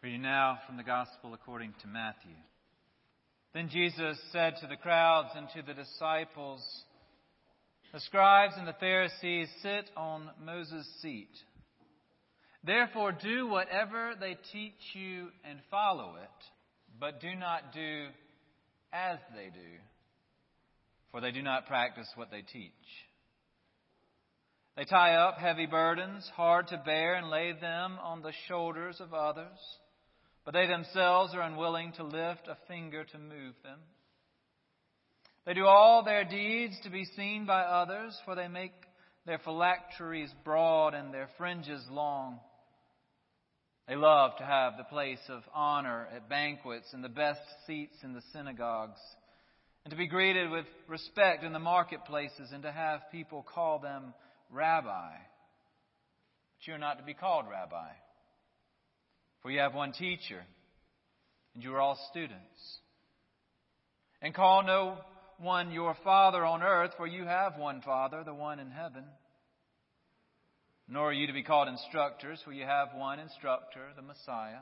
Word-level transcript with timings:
Reading 0.00 0.22
now 0.22 0.60
from 0.64 0.76
the 0.76 0.84
Gospel 0.84 1.34
according 1.34 1.74
to 1.82 1.88
Matthew. 1.88 2.36
Then 3.52 3.68
Jesus 3.68 4.16
said 4.30 4.54
to 4.60 4.68
the 4.68 4.76
crowds 4.76 5.30
and 5.34 5.48
to 5.56 5.62
the 5.62 5.74
disciples, 5.74 6.64
The 7.92 7.98
scribes 7.98 8.54
and 8.56 8.68
the 8.68 8.76
Pharisees 8.78 9.48
sit 9.60 9.90
on 9.96 10.30
Moses' 10.44 10.86
seat. 11.02 11.32
Therefore, 12.62 13.10
do 13.10 13.48
whatever 13.48 14.12
they 14.20 14.36
teach 14.52 14.78
you 14.94 15.30
and 15.42 15.58
follow 15.68 16.14
it, 16.22 16.44
but 17.00 17.20
do 17.20 17.34
not 17.34 17.72
do 17.74 18.06
as 18.92 19.18
they 19.34 19.46
do, 19.46 19.78
for 21.10 21.20
they 21.20 21.32
do 21.32 21.42
not 21.42 21.66
practice 21.66 22.08
what 22.14 22.30
they 22.30 22.42
teach. 22.42 22.70
They 24.76 24.84
tie 24.84 25.16
up 25.16 25.38
heavy 25.38 25.66
burdens, 25.66 26.30
hard 26.36 26.68
to 26.68 26.80
bear, 26.84 27.16
and 27.16 27.30
lay 27.30 27.50
them 27.50 27.98
on 28.00 28.22
the 28.22 28.32
shoulders 28.46 29.00
of 29.00 29.12
others 29.12 29.58
but 30.48 30.54
they 30.54 30.66
themselves 30.66 31.34
are 31.34 31.42
unwilling 31.42 31.92
to 31.92 32.02
lift 32.02 32.48
a 32.48 32.56
finger 32.68 33.04
to 33.04 33.18
move 33.18 33.52
them. 33.62 33.78
They 35.44 35.52
do 35.52 35.66
all 35.66 36.02
their 36.02 36.24
deeds 36.24 36.74
to 36.84 36.90
be 36.90 37.04
seen 37.04 37.44
by 37.44 37.60
others, 37.60 38.18
for 38.24 38.34
they 38.34 38.48
make 38.48 38.72
their 39.26 39.36
phylacteries 39.40 40.30
broad 40.46 40.94
and 40.94 41.12
their 41.12 41.28
fringes 41.36 41.84
long. 41.90 42.40
They 43.88 43.94
love 43.94 44.38
to 44.38 44.44
have 44.46 44.78
the 44.78 44.84
place 44.84 45.20
of 45.28 45.42
honor 45.54 46.08
at 46.16 46.30
banquets 46.30 46.94
and 46.94 47.04
the 47.04 47.10
best 47.10 47.42
seats 47.66 47.96
in 48.02 48.14
the 48.14 48.22
synagogues, 48.32 49.00
and 49.84 49.90
to 49.90 49.98
be 49.98 50.08
greeted 50.08 50.50
with 50.50 50.64
respect 50.86 51.44
in 51.44 51.52
the 51.52 51.58
marketplaces, 51.58 52.52
and 52.54 52.62
to 52.62 52.72
have 52.72 53.00
people 53.12 53.44
call 53.54 53.80
them 53.80 54.14
rabbi. 54.50 55.10
But 55.12 56.66
you 56.66 56.72
are 56.72 56.78
not 56.78 56.96
to 57.00 57.04
be 57.04 57.12
called 57.12 57.44
rabbi 57.50 57.90
for 59.42 59.50
you 59.50 59.60
have 59.60 59.74
one 59.74 59.92
teacher, 59.92 60.42
and 61.54 61.62
you 61.62 61.74
are 61.74 61.80
all 61.80 61.98
students. 62.10 62.78
And 64.20 64.34
call 64.34 64.64
no 64.64 64.98
one 65.38 65.70
your 65.70 65.96
Father 66.02 66.44
on 66.44 66.62
earth, 66.62 66.92
for 66.96 67.06
you 67.06 67.24
have 67.24 67.56
one 67.56 67.80
Father, 67.82 68.24
the 68.24 68.34
one 68.34 68.58
in 68.58 68.70
heaven. 68.70 69.04
Nor 70.88 71.10
are 71.10 71.12
you 71.12 71.26
to 71.26 71.32
be 71.32 71.42
called 71.42 71.68
instructors, 71.68 72.40
for 72.44 72.52
you 72.52 72.64
have 72.64 72.88
one 72.94 73.18
instructor, 73.20 73.88
the 73.94 74.02
Messiah. 74.02 74.60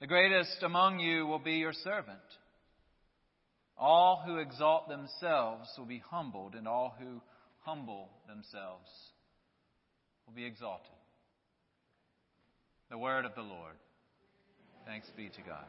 The 0.00 0.06
greatest 0.06 0.62
among 0.62 0.98
you 0.98 1.26
will 1.26 1.38
be 1.38 1.54
your 1.54 1.72
servant. 1.72 2.18
All 3.78 4.22
who 4.26 4.38
exalt 4.38 4.88
themselves 4.88 5.68
will 5.78 5.86
be 5.86 6.02
humbled, 6.10 6.54
and 6.54 6.66
all 6.66 6.94
who 6.98 7.20
humble 7.60 8.08
themselves 8.26 8.88
will 10.26 10.34
be 10.34 10.44
exalted. 10.44 10.90
The 12.92 12.98
word 12.98 13.24
of 13.24 13.34
the 13.34 13.40
Lord. 13.40 13.72
Thanks 14.84 15.06
be 15.16 15.30
to 15.30 15.40
God. 15.40 15.64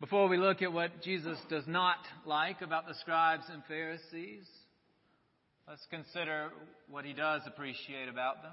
Before 0.00 0.28
we 0.28 0.36
look 0.36 0.60
at 0.60 0.70
what 0.70 1.00
Jesus 1.00 1.38
does 1.48 1.66
not 1.66 1.96
like 2.26 2.60
about 2.60 2.86
the 2.86 2.92
scribes 3.00 3.44
and 3.50 3.62
Pharisees, 3.66 4.46
let's 5.66 5.80
consider 5.88 6.50
what 6.90 7.06
he 7.06 7.14
does 7.14 7.40
appreciate 7.46 8.10
about 8.10 8.42
them. 8.42 8.52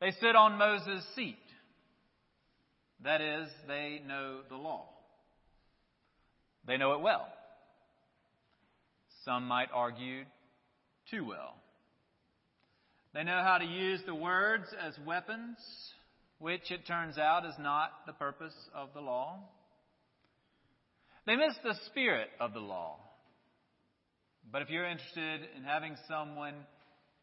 They 0.00 0.10
sit 0.20 0.34
on 0.34 0.58
Moses' 0.58 1.06
seat. 1.14 1.38
That 3.04 3.20
is, 3.20 3.46
they 3.68 4.02
know 4.04 4.40
the 4.48 4.56
law. 4.56 4.88
They 6.66 6.76
know 6.76 6.94
it 6.94 7.00
well. 7.02 7.28
Some 9.24 9.46
might 9.46 9.68
argue 9.72 10.24
too 11.08 11.24
well. 11.24 11.54
They 13.14 13.22
know 13.22 13.42
how 13.44 13.58
to 13.58 13.64
use 13.64 14.00
the 14.04 14.14
words 14.14 14.64
as 14.84 14.98
weapons, 15.06 15.56
which 16.40 16.72
it 16.72 16.84
turns 16.84 17.16
out 17.16 17.46
is 17.46 17.54
not 17.60 17.90
the 18.06 18.12
purpose 18.12 18.54
of 18.74 18.88
the 18.92 19.00
law. 19.00 19.38
They 21.24 21.36
miss 21.36 21.54
the 21.62 21.76
spirit 21.86 22.28
of 22.40 22.52
the 22.52 22.60
law. 22.60 22.98
But 24.50 24.62
if 24.62 24.68
you're 24.68 24.84
interested 24.84 25.42
in 25.56 25.62
having 25.62 25.94
someone 26.08 26.54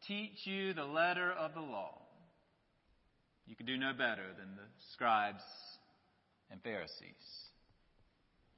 teach 0.08 0.44
you 0.44 0.72
the 0.72 0.84
letter 0.84 1.30
of 1.30 1.52
the 1.52 1.60
law, 1.60 1.98
you 3.46 3.54
can 3.54 3.66
do 3.66 3.76
no 3.76 3.92
better 3.92 4.28
than 4.38 4.56
the 4.56 4.66
scribes 4.94 5.42
and 6.50 6.62
Pharisees. 6.62 6.90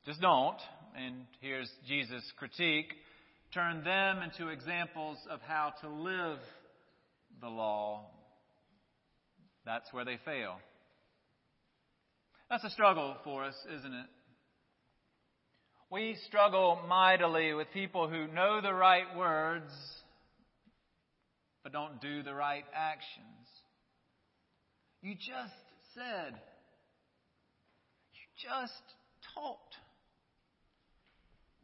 Just 0.07 0.21
don't, 0.21 0.59
and 0.97 1.27
here's 1.41 1.71
Jesus' 1.89 2.33
critique, 2.39 2.93
turn 3.53 3.83
them 3.83 4.23
into 4.23 4.51
examples 4.51 5.19
of 5.29 5.41
how 5.41 5.73
to 5.81 5.89
live 5.89 6.39
the 7.45 7.51
law, 7.51 8.07
that's 9.65 9.93
where 9.93 10.05
they 10.05 10.19
fail. 10.25 10.57
That's 12.51 12.65
a 12.65 12.71
struggle 12.71 13.17
for 13.23 13.45
us, 13.45 13.55
isn't 13.79 13.93
it? 13.93 14.07
We 15.91 16.17
struggle 16.27 16.81
mightily 16.89 17.55
with 17.55 17.69
people 17.73 18.09
who 18.09 18.27
know 18.27 18.61
the 18.61 18.73
right 18.73 19.17
words 19.17 19.73
but 21.65 21.73
don't 21.73 22.01
do 22.01 22.23
the 22.23 22.35
right 22.35 22.65
actions. 22.75 23.49
You 25.01 25.15
just 25.15 25.55
said, 25.95 26.35
you 28.13 28.49
just 28.51 28.83
taught. 29.35 29.59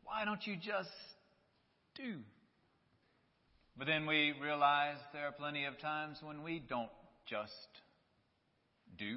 Why 0.03 0.25
don't 0.25 0.45
you 0.47 0.57
just 0.57 0.89
do? 1.95 2.17
But 3.81 3.87
then 3.87 4.05
we 4.05 4.35
realize 4.43 4.99
there 5.15 5.27
are 5.27 5.33
plenty 5.33 5.65
of 5.65 5.81
times 5.81 6.19
when 6.23 6.43
we 6.43 6.63
don't 6.69 6.91
just 7.27 7.51
do. 8.99 9.17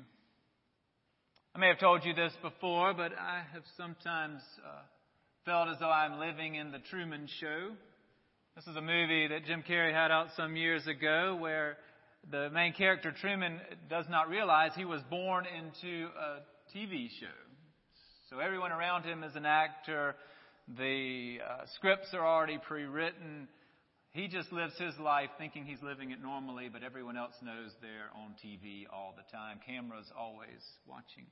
I 1.53 1.59
may 1.59 1.67
have 1.67 1.79
told 1.79 2.05
you 2.05 2.13
this 2.13 2.31
before, 2.41 2.93
but 2.93 3.11
I 3.11 3.41
have 3.51 3.63
sometimes 3.75 4.39
uh, 4.65 4.83
felt 5.43 5.67
as 5.67 5.79
though 5.81 5.91
I'm 5.91 6.17
living 6.17 6.55
in 6.55 6.71
the 6.71 6.79
Truman 6.89 7.27
Show. 7.41 7.71
This 8.55 8.65
is 8.65 8.77
a 8.77 8.81
movie 8.81 9.27
that 9.27 9.43
Jim 9.45 9.65
Carrey 9.69 9.93
had 9.93 10.11
out 10.11 10.27
some 10.37 10.55
years 10.55 10.87
ago 10.87 11.37
where 11.37 11.75
the 12.31 12.49
main 12.49 12.71
character, 12.71 13.11
Truman, 13.11 13.59
does 13.89 14.05
not 14.09 14.29
realize 14.29 14.71
he 14.77 14.85
was 14.85 15.01
born 15.09 15.43
into 15.45 16.07
a 16.07 16.39
TV 16.73 17.09
show. 17.19 17.35
So 18.29 18.39
everyone 18.39 18.71
around 18.71 19.03
him 19.03 19.25
is 19.25 19.35
an 19.35 19.45
actor. 19.45 20.15
The 20.77 21.39
uh, 21.45 21.65
scripts 21.75 22.13
are 22.13 22.25
already 22.25 22.59
pre 22.65 22.85
written. 22.85 23.49
He 24.13 24.27
just 24.27 24.51
lives 24.53 24.73
his 24.77 24.93
life 24.99 25.29
thinking 25.39 25.65
he's 25.65 25.81
living 25.81 26.11
it 26.11 26.21
normally, 26.21 26.69
but 26.71 26.83
everyone 26.83 27.17
else 27.17 27.33
knows 27.41 27.71
they're 27.81 28.11
on 28.15 28.35
TV 28.45 28.85
all 28.93 29.15
the 29.17 29.23
time. 29.35 29.59
Cameras 29.65 30.05
always 30.15 30.61
watching. 30.87 31.25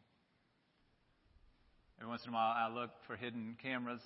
Every 2.00 2.09
once 2.09 2.24
in 2.25 2.31
a 2.31 2.34
while, 2.34 2.56
I 2.58 2.74
look 2.74 2.90
for 3.06 3.16
hidden 3.16 3.56
cameras 3.62 4.02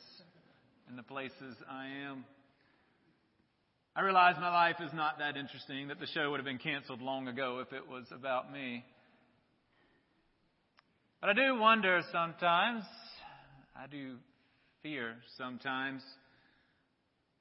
in 0.89 0.97
the 0.97 1.03
places 1.03 1.55
I 1.71 1.87
am. 2.09 2.25
I 3.95 4.01
realize 4.01 4.35
my 4.41 4.53
life 4.53 4.75
is 4.81 4.91
not 4.93 5.19
that 5.19 5.37
interesting, 5.37 5.87
that 5.87 6.01
the 6.01 6.07
show 6.07 6.29
would 6.31 6.41
have 6.41 6.45
been 6.45 6.57
canceled 6.57 7.01
long 7.01 7.29
ago 7.29 7.63
if 7.65 7.71
it 7.71 7.87
was 7.89 8.03
about 8.11 8.51
me. 8.51 8.83
But 11.21 11.29
I 11.29 11.33
do 11.33 11.57
wonder 11.57 12.01
sometimes, 12.11 12.83
I 13.73 13.87
do 13.87 14.17
fear 14.83 15.15
sometimes 15.37 16.01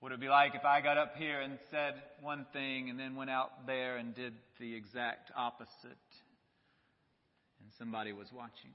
would 0.05 0.13
it 0.13 0.21
be 0.21 0.29
like 0.29 0.55
if 0.55 0.67
I 0.67 0.83
got 0.83 0.99
up 0.99 1.15
here 1.17 1.41
and 1.41 1.59
said 1.71 1.95
one 2.21 2.45
thing 2.53 2.91
and 2.91 3.01
then 3.01 3.17
went 3.17 3.31
out 3.31 3.67
there 3.67 3.97
and 3.97 4.15
did 4.15 4.35
the 4.61 4.77
exact 4.77 5.31
opposite 5.35 5.71
and 5.83 7.71
somebody 7.79 8.13
was 8.13 8.27
watching? 8.31 8.71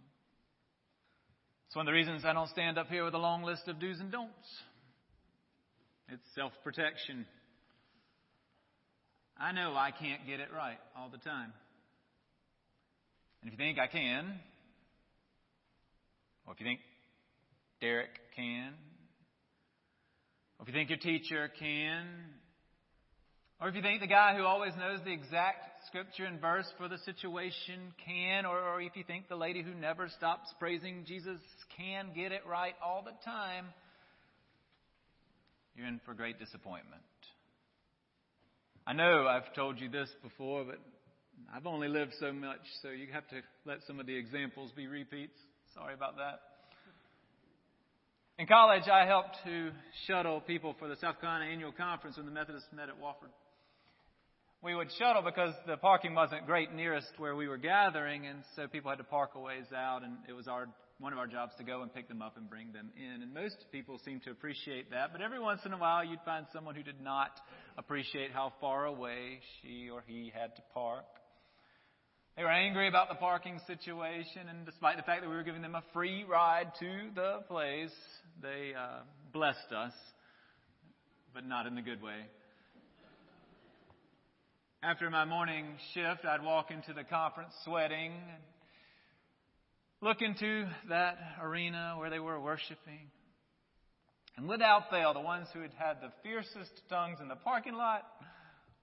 It's 1.67 1.75
one 1.75 1.85
of 1.88 1.91
the 1.91 1.94
reasons 1.94 2.25
I 2.25 2.34
don't 2.34 2.50
stand 2.50 2.79
up 2.79 2.88
here 2.88 3.06
with 3.06 3.13
a 3.13 3.19
long 3.19 3.44
list 3.44 3.67
of 3.67 3.79
do's 3.79 4.00
and 4.00 4.12
don'ts. 4.12 4.34
It's 6.12 6.23
self 6.34 6.51
protection. 6.63 7.28
I 9.40 9.51
know 9.51 9.75
I 9.75 9.91
can't 9.91 10.25
get 10.25 10.40
it 10.40 10.50
right 10.51 10.79
all 10.97 11.09
the 11.09 11.19
time. 11.19 11.53
And 13.43 13.53
if 13.53 13.59
you 13.59 13.64
think 13.64 13.78
I 13.78 13.85
can, 13.85 14.34
or 16.47 16.53
if 16.53 16.59
you 16.59 16.66
think 16.66 16.79
Derek 17.81 18.09
can, 18.35 18.73
or 20.59 20.64
if 20.64 20.67
you 20.67 20.73
think 20.73 20.90
your 20.90 21.00
teacher 21.00 21.50
can, 21.58 22.06
or 23.61 23.70
if 23.70 23.76
you 23.76 23.82
think 23.82 24.02
the 24.02 24.08
guy 24.08 24.35
who 24.35 24.44
always 24.44 24.73
knows 24.78 25.00
the 25.06 25.11
exact 25.14 25.85
scripture 25.88 26.26
and 26.26 26.40
verse 26.40 26.67
for 26.78 26.88
the 26.88 26.97
situation 27.00 27.94
can, 28.06 28.46
or, 28.46 28.59
or 28.59 28.82
if 28.82 28.96
you 28.96 29.03
think 29.03 29.29
the 29.29 29.35
lady 29.35 29.61
who 29.61 29.73
never 29.73 30.09
stops 30.09 30.53
praising 30.59 31.06
Jesus 31.06 31.40
can 31.78 32.11
get 32.16 32.32
it 32.32 32.41
right 32.47 32.73
all 32.84 33.03
the 33.03 33.14
time, 33.23 33.66
you're 35.76 35.88
in 35.88 36.00
for 36.06 36.14
great 36.14 36.40
disappointment. 36.40 37.02
I 38.85 38.94
know 38.94 39.28
I've 39.28 39.53
told 39.53 39.79
you 39.79 39.90
this 39.90 40.09
before, 40.22 40.66
but 40.66 40.79
I've 41.53 41.67
only 41.67 41.88
lived 41.88 42.14
so 42.20 42.34
much, 42.34 42.59
so 42.82 42.90
you 42.90 43.08
have 43.14 43.28
to 43.29 43.38
let 43.66 43.79
some 43.88 44.00
of 44.00 44.05
the 44.05 44.16
examples 44.16 44.72
be 44.76 44.88
repeats. 44.88 45.38
Sorry 45.73 45.94
about 45.94 46.17
that. 46.17 46.40
In 48.40 48.47
college, 48.47 48.88
I 48.88 49.06
helped 49.06 49.36
to 49.44 49.72
shuttle 50.08 50.40
people 50.40 50.74
for 50.80 50.88
the 50.88 50.96
South 50.96 51.20
Carolina 51.20 51.52
Annual 51.52 51.74
Conference 51.74 52.16
when 52.16 52.26
the 52.26 52.32
Methodists 52.32 52.70
met 52.74 52.88
at 52.88 52.96
Wofford. 52.96 53.36
we 54.64 54.74
would 54.74 54.88
shuttle 54.97 55.22
because 55.22 55.53
the 55.68 55.76
parking 55.76 56.16
wasn't 56.16 56.46
great 56.46 56.74
nearest 56.74 57.09
where 57.18 57.36
we 57.36 57.50
were 57.50 57.58
gathering, 57.58 58.28
and 58.28 58.40
so 58.56 58.66
people 58.66 58.91
had 58.91 58.97
to 59.00 59.03
park 59.03 59.32
a 59.36 59.41
ways 59.41 59.66
out, 59.76 60.03
and 60.03 60.14
it 60.30 60.32
was 60.32 60.47
our 60.47 60.70
one 61.00 61.12
of 61.12 61.20
our 61.20 61.28
jobs 61.28 61.52
to 61.58 61.66
go 61.66 61.82
and 61.82 61.94
pick 61.94 62.08
them 62.08 62.22
up 62.22 62.38
and 62.38 62.50
bring 62.50 62.72
them 62.72 62.91
in. 62.96 63.22
And 63.22 63.34
most 63.34 63.58
people 63.74 64.00
seem 64.06 64.22
to 64.22 64.32
appreciate 64.32 64.91
that, 64.91 65.12
but 65.12 65.22
every 65.22 65.41
once 65.41 65.59
in 65.66 65.74
a 65.74 65.78
while 65.78 66.06
you'd 66.06 66.24
find 66.24 66.46
someone 66.53 66.76
who 66.76 66.84
did 66.84 67.02
not 67.02 67.32
appreciate 67.78 68.32
how 68.32 68.53
far 68.62 68.86
away 68.86 69.41
she 69.62 69.90
or 69.90 70.02
he 70.08 70.32
had 70.34 70.56
to 70.56 70.62
park. 70.74 71.03
They 72.40 72.46
were 72.46 72.52
angry 72.52 72.88
about 72.88 73.09
the 73.09 73.16
parking 73.16 73.59
situation, 73.68 74.47
and 74.50 74.66
despite 74.66 74.96
the 74.96 75.03
fact 75.03 75.24
that 75.24 75.30
we 75.30 75.36
were 75.36 75.44
giving 75.44 75.62
them 75.62 75.76
a 75.76 75.84
free 75.91 76.24
ride 76.24 76.72
to 76.80 77.09
the 77.14 77.40
place, 77.50 77.91
they 78.41 78.72
uh, 78.74 79.00
blessed 79.34 79.74
us, 79.76 79.91
but 81.34 81.46
not 81.46 81.66
in 81.66 81.76
the 81.76 81.82
good 81.82 82.02
way. 82.02 82.16
After 84.82 85.09
my 85.09 85.26
morning 85.26 85.66
shift, 85.94 86.24
I'd 86.24 86.41
walk 86.41 86.72
into 86.72 86.94
the 86.94 87.03
conference 87.03 87.52
sweating, 87.66 88.14
look 90.00 90.22
into 90.22 90.66
that 90.88 91.18
arena 91.41 91.96
where 91.97 92.09
they 92.09 92.20
were 92.20 92.40
worshiping. 92.40 93.12
And 94.38 94.47
without 94.47 94.90
fail, 94.90 95.14
the 95.14 95.20
ones 95.20 95.50
who 95.53 95.59
had 95.59 95.74
had 95.78 95.97
the 96.00 96.14
fiercest 96.24 96.72
tongues 96.90 97.18
in 97.20 97.28
the 97.28 97.36
parking 97.36 97.76
lot 97.76 98.03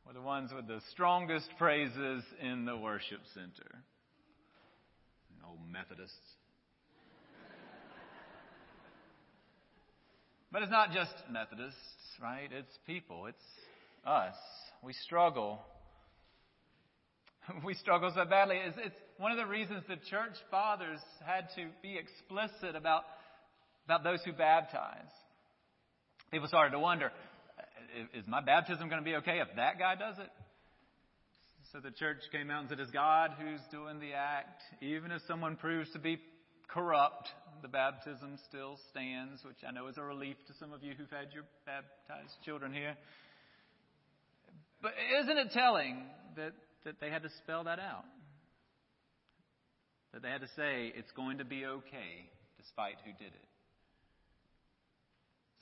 were 0.06 0.12
the 0.12 0.20
ones 0.20 0.50
with 0.55 0.69
the 0.69 0.81
strongest 0.93 1.49
praises 1.58 2.23
in 2.41 2.64
the 2.64 2.76
worship 2.76 3.20
center. 3.35 3.82
Old 5.47 5.58
Methodists. 5.70 6.17
but 10.53 10.62
it's 10.62 10.70
not 10.70 10.93
just 10.93 11.12
Methodists, 11.31 11.79
right? 12.23 12.49
It's 12.53 12.79
people. 12.87 13.26
It's 13.26 13.38
us. 14.06 14.35
We 14.82 14.93
struggle 14.93 15.61
we 17.64 17.75
struggle 17.75 18.12
so 18.14 18.25
badly 18.25 18.56
is 18.56 18.75
it's 18.79 18.97
one 19.19 19.32
of 19.32 19.38
the 19.38 19.47
reasons 19.47 19.82
the 19.88 19.97
church 20.11 20.35
fathers 20.50 21.00
had 21.25 21.49
to 21.56 21.69
be 21.82 21.97
explicit 21.97 22.76
about, 22.76 23.05
about 23.85 24.05
those 24.05 24.20
who 24.25 24.32
baptize. 24.32 25.11
People 26.31 26.49
started 26.49 26.73
to 26.73 26.79
wonder, 26.79 27.12
is 28.14 28.26
my 28.26 28.40
baptism 28.40 28.88
going 28.88 29.02
to 29.02 29.04
be 29.04 29.16
okay 29.16 29.40
if 29.40 29.48
that 29.56 29.78
guy 29.78 29.94
does 29.94 30.19
it? 30.19 30.31
So 31.72 31.81
the 31.81 31.90
church 31.90 32.19
came 32.31 32.50
out 32.50 32.60
and 32.60 32.69
said, 32.69 32.81
it's 32.81 32.90
God 32.90 33.32
who's 33.38 33.60
doing 33.70 33.98
the 33.98 34.12
act. 34.14 34.62
Even 34.81 35.10
if 35.10 35.20
someone 35.26 35.56
proves 35.56 35.90
to 35.93 35.98
be 35.98 36.19
corrupt, 36.69 37.28
the 37.62 37.69
baptism 37.69 38.38
still 38.48 38.78
stands, 38.90 39.43
which 39.44 39.58
I 39.66 39.72
know 39.72 39.88
is 39.88 39.98
a 39.98 40.02
relief 40.02 40.37
to 40.46 40.54
some 40.60 40.72
of 40.72 40.82
you 40.82 40.94
who've 40.96 41.10
had 41.10 41.34
your 41.34 41.44
baptized 41.64 42.34
children 42.44 42.72
here. 42.72 42.94
But 44.81 44.93
isn't 45.20 45.38
it 45.38 45.52
telling 45.52 46.04
that 46.37 46.52
that 46.87 47.00
they 47.00 47.10
had 47.10 47.22
to 47.25 47.28
spell 47.43 47.64
that 47.64 47.78
out. 47.78 48.06
That 50.14 50.22
they 50.22 50.31
had 50.31 50.40
to 50.40 50.48
say, 50.56 50.93
it's 50.94 51.10
going 51.10 51.38
to 51.38 51.44
be 51.44 51.66
okay 51.66 52.31
despite 52.56 52.94
who 53.04 53.12
did 53.12 53.34
it. 53.34 53.48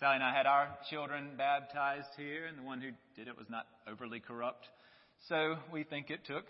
Sally 0.01 0.17
and 0.17 0.25
I 0.25 0.35
had 0.35 0.47
our 0.47 0.77
children 0.91 1.31
baptized 1.39 2.09
here, 2.17 2.47
and 2.47 2.59
the 2.59 2.63
one 2.63 2.81
who 2.81 2.91
did 3.17 3.29
it 3.29 3.39
was 3.39 3.47
not 3.49 3.67
overly 3.89 4.19
corrupt. 4.19 4.67
So 5.29 5.55
we 5.73 5.85
think 5.85 6.11
it 6.11 6.25
took. 6.27 6.45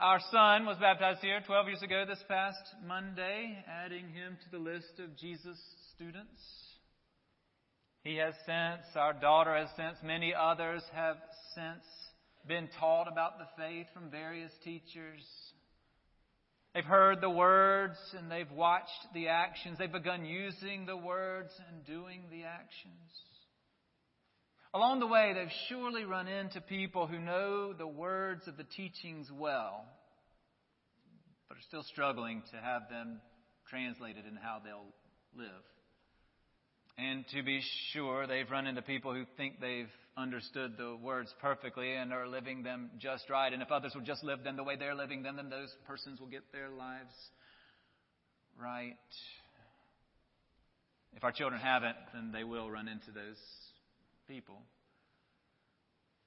Our 0.00 0.20
son 0.30 0.64
was 0.64 0.78
baptized 0.78 1.20
here 1.20 1.42
12 1.46 1.66
years 1.66 1.82
ago 1.82 2.04
this 2.08 2.22
past 2.28 2.62
Monday, 2.86 3.62
adding 3.68 4.08
him 4.08 4.38
to 4.42 4.50
the 4.50 4.58
list 4.58 4.98
of 4.98 5.14
Jesus 5.18 5.58
students. 5.94 6.40
He 8.04 8.16
has 8.16 8.34
since, 8.46 8.96
our 8.96 9.12
daughter 9.12 9.54
has 9.54 9.68
since, 9.76 9.98
many 10.02 10.32
others 10.34 10.82
have 10.94 11.16
since 11.54 11.84
been 12.48 12.68
taught 12.80 13.06
about 13.06 13.38
the 13.38 13.46
faith 13.62 13.86
from 13.92 14.10
various 14.10 14.52
teachers. 14.62 15.22
They've 16.74 16.84
heard 16.84 17.20
the 17.20 17.30
words 17.30 17.96
and 18.18 18.28
they've 18.28 18.50
watched 18.50 18.90
the 19.14 19.28
actions. 19.28 19.78
They've 19.78 19.90
begun 19.90 20.24
using 20.24 20.86
the 20.86 20.96
words 20.96 21.52
and 21.68 21.86
doing 21.86 22.22
the 22.30 22.42
actions. 22.42 23.10
Along 24.74 24.98
the 24.98 25.06
way, 25.06 25.32
they've 25.34 25.52
surely 25.68 26.04
run 26.04 26.26
into 26.26 26.60
people 26.60 27.06
who 27.06 27.20
know 27.20 27.72
the 27.72 27.86
words 27.86 28.48
of 28.48 28.56
the 28.56 28.64
teachings 28.64 29.30
well, 29.32 29.84
but 31.48 31.58
are 31.58 31.66
still 31.68 31.84
struggling 31.84 32.42
to 32.50 32.56
have 32.56 32.88
them 32.90 33.20
translated 33.70 34.26
in 34.26 34.34
how 34.34 34.60
they'll 34.64 34.92
live. 35.36 35.62
And 36.96 37.24
to 37.34 37.42
be 37.42 37.60
sure, 37.92 38.26
they've 38.26 38.48
run 38.48 38.66
into 38.66 38.82
people 38.82 39.12
who 39.12 39.24
think 39.36 39.60
they've 39.60 39.90
understood 40.16 40.76
the 40.78 40.96
words 41.02 41.34
perfectly 41.40 41.92
and 41.92 42.12
are 42.12 42.28
living 42.28 42.62
them 42.62 42.90
just 42.98 43.28
right. 43.28 43.52
And 43.52 43.62
if 43.62 43.72
others 43.72 43.92
will 43.94 44.02
just 44.02 44.22
live 44.22 44.44
them 44.44 44.56
the 44.56 44.62
way 44.62 44.76
they're 44.76 44.94
living 44.94 45.22
them, 45.22 45.36
then 45.36 45.50
those 45.50 45.74
persons 45.88 46.20
will 46.20 46.28
get 46.28 46.44
their 46.52 46.68
lives 46.70 47.12
right. 48.60 48.94
If 51.16 51.24
our 51.24 51.32
children 51.32 51.60
haven't, 51.60 51.96
then 52.12 52.30
they 52.32 52.44
will 52.44 52.70
run 52.70 52.86
into 52.86 53.10
those 53.10 53.38
people. 54.28 54.62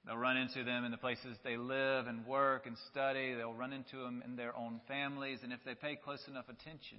They'll 0.04 0.16
run 0.16 0.36
into 0.36 0.64
them 0.64 0.84
in 0.84 0.90
the 0.90 0.98
places 0.98 1.36
they 1.44 1.56
live 1.56 2.06
and 2.06 2.26
work 2.26 2.66
and 2.66 2.76
study. 2.90 3.34
They'll 3.34 3.54
run 3.54 3.72
into 3.72 3.96
them 3.96 4.22
in 4.24 4.36
their 4.36 4.56
own 4.56 4.80
families. 4.86 5.40
And 5.42 5.52
if 5.52 5.60
they 5.64 5.74
pay 5.74 5.96
close 5.96 6.22
enough 6.28 6.48
attention, 6.48 6.98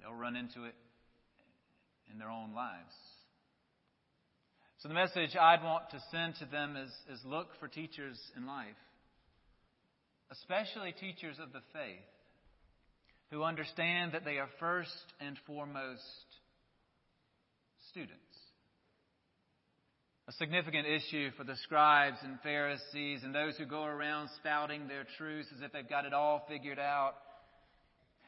they'll 0.00 0.14
run 0.14 0.36
into 0.36 0.64
it 0.64 0.74
in 2.12 2.18
their 2.18 2.30
own 2.30 2.54
lives. 2.54 2.94
So 4.78 4.88
the 4.88 4.94
message 4.94 5.34
I'd 5.34 5.64
want 5.64 5.90
to 5.90 6.02
send 6.12 6.36
to 6.36 6.46
them 6.46 6.76
is, 6.76 6.90
is 7.12 7.20
look 7.24 7.48
for 7.58 7.66
teachers 7.66 8.18
in 8.36 8.46
life, 8.46 8.66
especially 10.30 10.92
teachers 10.92 11.36
of 11.42 11.52
the 11.52 11.62
faith, 11.72 12.06
who 13.30 13.42
understand 13.42 14.12
that 14.12 14.24
they 14.24 14.38
are 14.38 14.48
first 14.60 14.92
and 15.20 15.36
foremost 15.46 16.02
students. 17.90 18.14
A 20.28 20.32
significant 20.32 20.86
issue 20.86 21.30
for 21.36 21.44
the 21.44 21.56
scribes 21.64 22.18
and 22.22 22.38
Pharisees 22.42 23.22
and 23.24 23.34
those 23.34 23.56
who 23.56 23.64
go 23.64 23.84
around 23.84 24.28
spouting 24.36 24.86
their 24.86 25.06
truths 25.16 25.48
as 25.56 25.62
if 25.62 25.72
they've 25.72 25.88
got 25.88 26.04
it 26.04 26.12
all 26.12 26.44
figured 26.48 26.78
out 26.78 27.14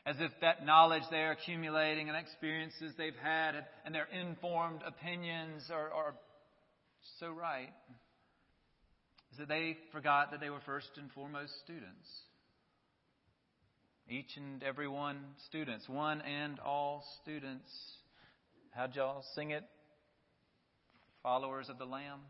as 0.07 0.17
if 0.19 0.31
that 0.41 0.65
knowledge 0.65 1.03
they're 1.11 1.33
accumulating 1.33 2.09
and 2.09 2.17
experiences 2.17 2.93
they've 2.97 3.13
had 3.23 3.53
and 3.85 3.95
their 3.95 4.09
informed 4.13 4.81
opinions 4.87 5.71
are, 5.71 5.91
are 5.93 6.15
so 7.19 7.31
right, 7.31 7.73
is 9.33 9.39
that 9.39 9.49
they 9.49 9.77
forgot 9.93 10.31
that 10.31 10.41
they 10.41 10.51
were 10.51 10.61
first 10.65 10.89
and 10.97 11.11
foremost 11.13 11.53
students. 11.65 12.09
Each 14.09 14.37
and 14.37 14.63
every 14.63 14.89
one 14.89 15.19
students, 15.47 15.89
one 15.89 16.21
and 16.23 16.59
all 16.61 17.05
students. 17.23 17.71
How'd 18.73 18.97
y'all 18.97 19.25
sing 19.35 19.51
it? 19.51 19.65
Followers 21.23 21.69
of 21.69 21.79
the 21.79 21.85
Lamb. 21.85 22.21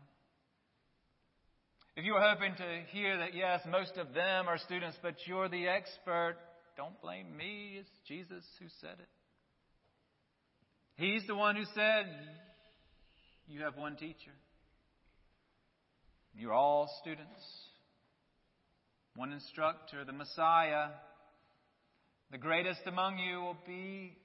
If 1.95 2.05
you 2.05 2.13
were 2.13 2.21
hoping 2.21 2.53
to 2.55 2.81
hear 2.91 3.17
that, 3.17 3.33
yes, 3.33 3.61
most 3.69 3.97
of 3.97 4.13
them 4.13 4.47
are 4.47 4.57
students, 4.57 4.97
but 5.01 5.15
you're 5.25 5.49
the 5.49 5.67
expert, 5.67 6.35
don't 6.81 6.99
blame 6.99 7.37
me. 7.37 7.77
It's 7.79 7.89
Jesus 8.07 8.43
who 8.59 8.65
said 8.81 8.97
it. 8.97 9.09
He's 10.95 11.21
the 11.27 11.35
one 11.35 11.55
who 11.55 11.63
said, 11.75 12.07
You 13.47 13.61
have 13.61 13.77
one 13.77 13.97
teacher. 13.97 14.31
You're 16.33 16.53
all 16.53 16.89
students. 16.99 17.39
One 19.15 19.31
instructor, 19.31 20.03
the 20.05 20.11
Messiah. 20.11 20.87
The 22.31 22.39
greatest 22.39 22.81
among 22.87 23.19
you 23.19 23.41
will 23.41 23.57
be 23.67 24.17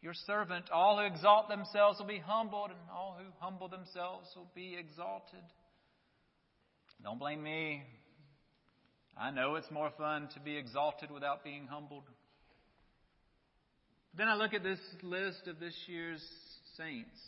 your 0.00 0.14
servant. 0.26 0.64
All 0.74 0.98
who 0.98 1.06
exalt 1.06 1.48
themselves 1.48 2.00
will 2.00 2.08
be 2.08 2.18
humbled, 2.18 2.70
and 2.70 2.80
all 2.92 3.16
who 3.16 3.30
humble 3.38 3.68
themselves 3.68 4.28
will 4.34 4.50
be 4.56 4.76
exalted. 4.76 5.44
Don't 7.04 7.20
blame 7.20 7.44
me. 7.44 7.84
I 9.18 9.30
know 9.30 9.56
it's 9.56 9.70
more 9.70 9.90
fun 9.96 10.28
to 10.34 10.40
be 10.40 10.56
exalted 10.56 11.10
without 11.10 11.44
being 11.44 11.66
humbled. 11.66 12.04
Then 14.16 14.28
I 14.28 14.34
look 14.34 14.54
at 14.54 14.62
this 14.62 14.80
list 15.02 15.46
of 15.46 15.58
this 15.58 15.74
year's 15.86 16.22
saints. 16.76 17.18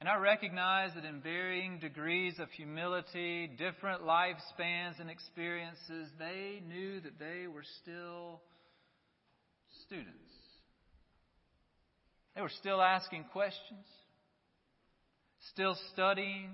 And 0.00 0.08
I 0.08 0.16
recognize 0.16 0.90
that 0.94 1.04
in 1.04 1.20
varying 1.20 1.78
degrees 1.78 2.34
of 2.40 2.50
humility, 2.50 3.46
different 3.46 4.02
lifespans 4.02 4.98
and 4.98 5.08
experiences, 5.08 6.08
they 6.18 6.60
knew 6.66 7.00
that 7.00 7.18
they 7.18 7.46
were 7.46 7.62
still 7.82 8.40
students. 9.86 10.08
They 12.34 12.40
were 12.40 12.50
still 12.60 12.80
asking 12.82 13.26
questions, 13.32 13.86
still 15.52 15.76
studying, 15.92 16.50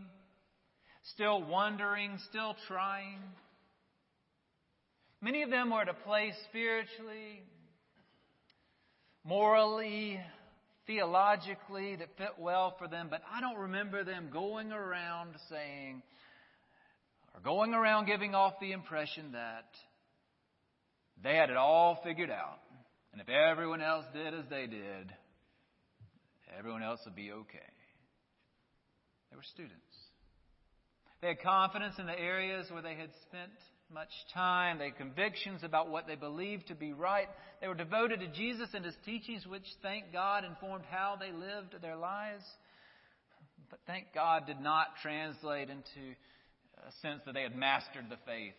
still 1.15 1.43
wondering, 1.43 2.19
still 2.29 2.55
trying. 2.67 3.19
Many 5.21 5.43
of 5.43 5.51
them 5.51 5.71
were 5.71 5.83
at 5.83 5.89
a 5.89 5.95
place 5.95 6.35
spiritually, 6.49 7.43
morally, 9.25 10.21
theologically 10.87 11.97
that 11.97 12.09
fit 12.17 12.39
well 12.39 12.75
for 12.79 12.89
them, 12.89 13.09
but 13.11 13.23
I 13.33 13.41
don't 13.41 13.59
remember 13.59 14.05
them 14.05 14.31
going 14.33 14.73
around 14.73 15.35
saying, 15.51 16.03
or 17.35 17.41
going 17.41 17.75
around 17.75 18.07
giving 18.07 18.35
off 18.35 18.55
the 18.61 18.73
impression 18.73 19.33
that 19.33 19.69
they 21.23 21.35
had 21.35 21.51
it 21.51 21.57
all 21.57 22.01
figured 22.05 22.31
out. 22.31 22.61
And 23.13 23.21
if 23.21 23.29
everyone 23.29 23.81
else 23.81 24.05
did 24.15 24.35
as 24.35 24.45
they 24.49 24.67
did, 24.67 25.13
everyone 26.57 26.83
else 26.83 27.01
would 27.05 27.17
be 27.17 27.33
okay. 27.33 27.59
They 29.31 29.37
were 29.37 29.43
students. 29.43 29.88
They 31.21 31.29
had 31.29 31.41
confidence 31.41 31.95
in 31.99 32.07
the 32.07 32.19
areas 32.19 32.67
where 32.71 32.83
they 32.83 32.95
had 32.95 33.11
spent 33.29 33.51
much 33.93 34.11
time. 34.33 34.79
They 34.79 34.87
had 34.87 34.97
convictions 34.97 35.61
about 35.65 35.91
what 35.91 36.07
they 36.07 36.15
believed 36.15 36.69
to 36.69 36.75
be 36.75 36.93
right. 36.93 37.27
They 37.61 37.69
were 37.69 37.75
devoted 37.75 38.21
to 38.21 38.29
Jesus 38.29 38.69
and 38.75 38.85
his 38.85 38.95
teachings, 39.05 39.47
which, 39.47 39.65
thank 39.83 40.13
God, 40.13 40.45
informed 40.45 40.85
how 40.91 41.17
they 41.19 41.33
lived 41.33 41.75
their 41.83 41.97
lives. 41.97 42.45
But 43.71 43.81
thank 43.87 44.15
God 44.15 44.47
did 44.47 44.61
not 44.61 44.89
translate 45.03 45.71
into 45.71 46.15
a 46.87 46.93
sense 47.03 47.23
that 47.27 47.35
they 47.35 47.43
had 47.43 47.57
mastered 47.57 48.07
the 48.09 48.19
faith, 48.25 48.55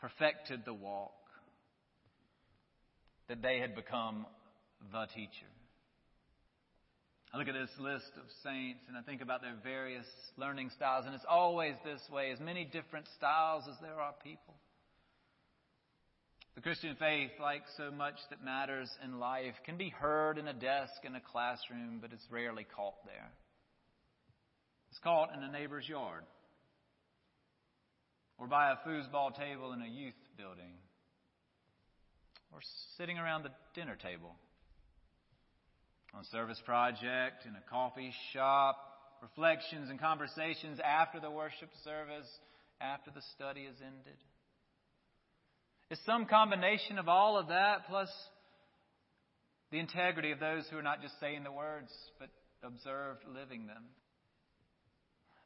perfected 0.00 0.62
the 0.64 0.74
walk, 0.74 1.12
that 3.28 3.40
they 3.40 3.60
had 3.60 3.74
become 3.74 4.26
the 4.90 5.06
teacher. 5.14 5.46
I 7.32 7.38
look 7.38 7.48
at 7.48 7.54
this 7.54 7.70
list 7.78 8.12
of 8.16 8.24
saints 8.44 8.84
and 8.88 8.96
I 8.96 9.00
think 9.00 9.22
about 9.22 9.40
their 9.40 9.56
various 9.62 10.04
learning 10.36 10.70
styles, 10.76 11.06
and 11.06 11.14
it's 11.14 11.24
always 11.26 11.74
this 11.82 12.02
way 12.12 12.30
as 12.30 12.38
many 12.38 12.66
different 12.66 13.06
styles 13.16 13.64
as 13.70 13.76
there 13.80 13.98
are 13.98 14.12
people. 14.22 14.54
The 16.54 16.60
Christian 16.60 16.94
faith, 16.96 17.30
like 17.40 17.62
so 17.78 17.90
much 17.90 18.16
that 18.28 18.44
matters 18.44 18.90
in 19.02 19.18
life, 19.18 19.54
can 19.64 19.78
be 19.78 19.88
heard 19.88 20.36
in 20.36 20.46
a 20.46 20.52
desk 20.52 20.92
in 21.04 21.14
a 21.14 21.20
classroom, 21.20 22.00
but 22.02 22.12
it's 22.12 22.26
rarely 22.30 22.66
caught 22.76 23.02
there. 23.06 23.32
It's 24.90 25.00
caught 25.00 25.34
in 25.34 25.42
a 25.42 25.50
neighbor's 25.50 25.88
yard, 25.88 26.24
or 28.36 28.46
by 28.46 28.72
a 28.72 28.76
foosball 28.86 29.34
table 29.34 29.72
in 29.72 29.80
a 29.80 29.88
youth 29.88 30.12
building, 30.36 30.74
or 32.52 32.58
sitting 32.98 33.18
around 33.18 33.44
the 33.44 33.52
dinner 33.74 33.96
table 33.96 34.36
on 36.14 36.24
service 36.30 36.60
project, 36.64 37.46
in 37.46 37.54
a 37.54 37.70
coffee 37.70 38.12
shop, 38.32 38.76
reflections 39.22 39.88
and 39.88 40.00
conversations 40.00 40.78
after 40.84 41.20
the 41.20 41.30
worship 41.30 41.70
service, 41.84 42.28
after 42.80 43.10
the 43.10 43.22
study 43.34 43.62
is 43.62 43.76
ended. 43.80 44.18
It's 45.90 46.00
some 46.04 46.26
combination 46.26 46.98
of 46.98 47.08
all 47.08 47.38
of 47.38 47.48
that 47.48 47.86
plus 47.88 48.08
the 49.70 49.78
integrity 49.78 50.32
of 50.32 50.40
those 50.40 50.64
who 50.70 50.78
are 50.78 50.82
not 50.82 51.00
just 51.00 51.14
saying 51.20 51.44
the 51.44 51.52
words, 51.52 51.90
but 52.18 52.28
observed 52.62 53.22
living 53.26 53.66
them. 53.66 53.84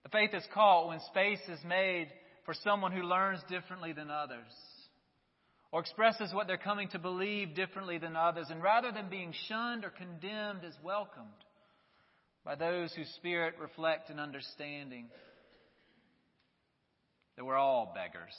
The 0.02 0.10
faith 0.10 0.30
is 0.34 0.44
caught 0.54 0.88
when 0.88 1.00
space 1.10 1.40
is 1.48 1.58
made 1.64 2.08
for 2.44 2.54
someone 2.62 2.92
who 2.92 3.02
learns 3.02 3.40
differently 3.48 3.92
than 3.92 4.10
others 4.10 4.52
or 5.72 5.80
expresses 5.80 6.32
what 6.32 6.46
they're 6.46 6.56
coming 6.56 6.88
to 6.88 6.98
believe 6.98 7.54
differently 7.54 7.98
than 7.98 8.16
others, 8.16 8.46
and 8.50 8.62
rather 8.62 8.92
than 8.92 9.08
being 9.08 9.32
shunned 9.48 9.84
or 9.84 9.90
condemned, 9.90 10.64
is 10.64 10.74
welcomed 10.82 11.26
by 12.44 12.54
those 12.54 12.92
whose 12.94 13.08
spirit 13.16 13.54
reflect 13.60 14.08
an 14.08 14.20
understanding 14.20 15.06
that 17.36 17.44
we're 17.44 17.56
all 17.56 17.92
beggars, 17.94 18.34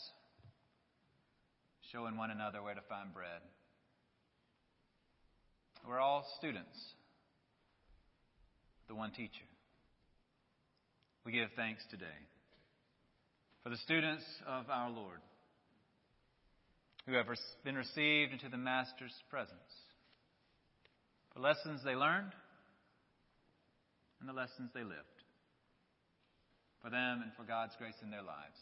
showing 1.91 2.17
one 2.17 2.31
another 2.31 2.63
where 2.63 2.73
to 2.73 2.81
find 2.89 3.13
bread. 3.13 3.41
We're 5.87 5.99
all 5.99 6.25
students, 6.37 6.77
the 8.87 8.95
one 8.95 9.11
teacher. 9.11 9.45
We 11.25 11.33
give 11.33 11.49
thanks 11.55 11.83
today 11.91 12.05
for 13.63 13.69
the 13.69 13.77
students 13.77 14.23
of 14.47 14.69
our 14.69 14.89
Lord 14.89 15.19
who 17.07 17.13
have 17.13 17.27
been 17.63 17.75
received 17.75 18.33
into 18.33 18.49
the 18.49 18.57
Master's 18.57 19.15
presence. 19.29 19.71
For 21.33 21.39
lessons 21.39 21.81
they 21.83 21.95
learned 21.95 22.33
and 24.19 24.27
the 24.27 24.33
lessons 24.33 24.71
they 24.73 24.83
lived. 24.83 25.23
For 26.83 26.89
them 26.89 27.21
and 27.23 27.31
for 27.37 27.43
God's 27.43 27.75
grace 27.77 27.95
in 28.03 28.11
their 28.11 28.21
lives, 28.21 28.59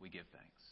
we 0.00 0.08
give 0.08 0.24
thanks. 0.32 0.63